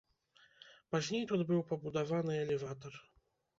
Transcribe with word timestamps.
Пазней 0.95 1.23
тут 1.33 1.45
быў 1.53 1.61
пабудаваны 1.73 2.41
элеватар. 2.43 2.93